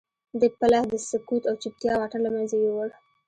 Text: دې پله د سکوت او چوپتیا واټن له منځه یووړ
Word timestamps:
دې 0.39 0.47
پله 0.59 0.79
د 0.91 0.93
سکوت 1.09 1.43
او 1.49 1.55
چوپتیا 1.61 1.93
واټن 1.97 2.21
له 2.23 2.31
منځه 2.35 2.55
یووړ 2.65 2.89